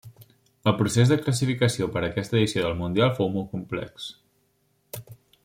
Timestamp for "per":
1.97-2.03